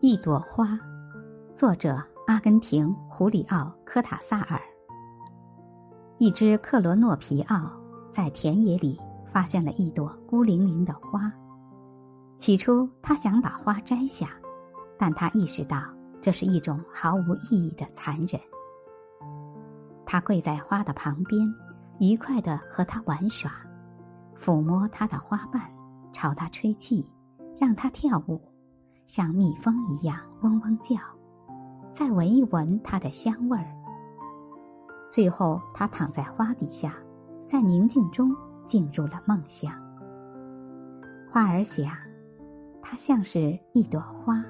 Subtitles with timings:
[0.00, 0.78] 一朵花，
[1.56, 4.60] 作者阿根廷胡里奥·科塔萨尔。
[6.18, 7.72] 一只克罗诺皮奥
[8.12, 8.96] 在田野里
[9.26, 11.32] 发现了一朵孤零零的花，
[12.38, 14.30] 起初他想把花摘下，
[14.96, 15.82] 但他意识到
[16.22, 18.40] 这是一种毫无意义的残忍。
[20.06, 21.52] 他跪在花的旁边，
[21.98, 23.50] 愉快的和它玩耍，
[24.38, 25.60] 抚摸它的花瓣，
[26.12, 27.12] 朝它吹气，
[27.58, 28.40] 让它跳舞。
[29.08, 30.96] 像蜜蜂一样嗡嗡叫，
[31.94, 33.74] 再闻一闻它的香味儿。
[35.08, 36.94] 最后，他躺在花底下，
[37.46, 39.72] 在宁静中进入了梦乡。
[41.30, 41.90] 花儿想，
[42.82, 44.44] 它像是一朵花。